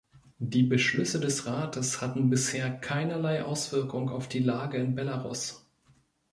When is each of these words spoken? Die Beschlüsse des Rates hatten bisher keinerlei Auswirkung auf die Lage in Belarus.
Die 0.39 0.63
Beschlüsse 0.63 1.19
des 1.19 1.45
Rates 1.45 2.01
hatten 2.01 2.31
bisher 2.31 2.71
keinerlei 2.71 3.43
Auswirkung 3.43 4.09
auf 4.09 4.27
die 4.27 4.39
Lage 4.39 4.77
in 4.79 4.95
Belarus. 4.95 5.67